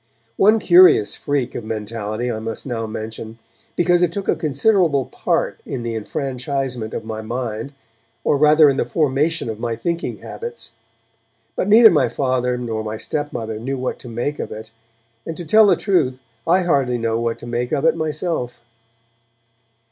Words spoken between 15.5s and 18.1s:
the truth I hardly know what to make of it